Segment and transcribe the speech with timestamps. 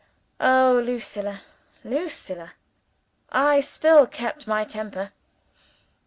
[0.39, 1.43] (Oh, Lucilla!
[1.83, 2.53] Lucilla!)
[3.29, 5.11] I still kept my temper.